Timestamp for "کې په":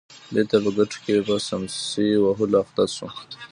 1.03-1.35